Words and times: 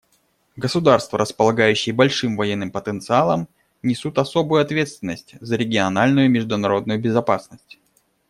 Государства, 0.55 1.19
располагающие 1.19 1.93
большим 1.93 2.35
военным 2.35 2.71
потенциалом, 2.71 3.47
несут 3.83 4.17
особую 4.17 4.63
ответственность 4.63 5.35
за 5.41 5.57
региональную 5.57 6.25
и 6.25 6.31
международную 6.31 6.99
безопасность. 6.99 7.77